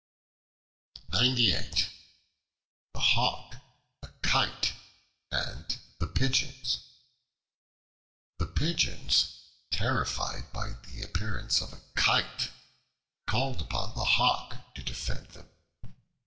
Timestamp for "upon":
13.61-13.93